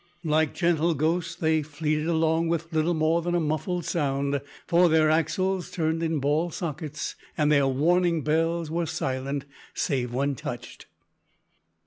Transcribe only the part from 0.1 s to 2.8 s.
Like gentle ghosts they fleeted along with